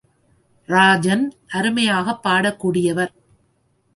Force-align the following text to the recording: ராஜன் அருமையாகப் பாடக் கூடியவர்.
ராஜன் 0.65 1.33
அருமையாகப் 1.47 2.23
பாடக் 2.23 2.65
கூடியவர். 2.65 3.13